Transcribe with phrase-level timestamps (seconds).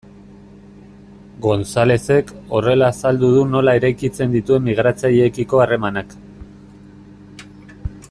[1.45, 6.21] Gonzalezek horrela azaldu du nola eraikitzen dituen migratzaileekiko harremanak.